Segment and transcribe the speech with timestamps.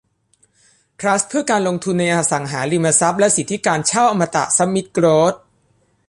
[0.99, 5.33] ทรัสต์เพื่อการลงทุนในอสังหาริมทรัพย์และสิทธิการเช่าอมตะซัมมิทโกรท